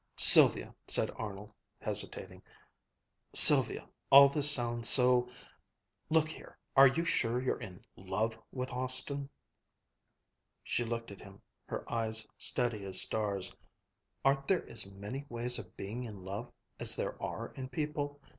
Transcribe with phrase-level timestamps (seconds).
[0.17, 2.41] "Sylvia," said Arnold, hesitating,
[3.35, 5.29] "Sylvia, all this sounds so
[6.09, 9.29] look here, are you sure you're in love with Austin?"
[10.63, 13.55] She looked at him, her eyes steady as stars.
[14.25, 18.19] "Aren't there as many ways of being in love, as there are people?"